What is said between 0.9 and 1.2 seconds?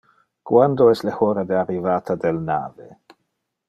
es le